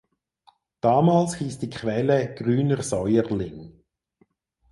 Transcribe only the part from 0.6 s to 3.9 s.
Damals hieß die Quelle "Grüner Säuerling".